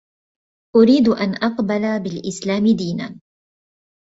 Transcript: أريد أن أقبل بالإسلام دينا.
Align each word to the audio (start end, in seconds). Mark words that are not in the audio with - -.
أريد 0.75 1.07
أن 1.09 1.35
أقبل 1.35 1.99
بالإسلام 2.03 2.67
دينا. 2.75 3.19